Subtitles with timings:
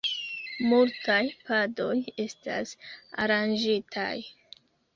[0.71, 1.17] Multaj
[1.49, 1.93] padoj
[2.25, 2.75] estas
[3.27, 4.11] aranĝitaj.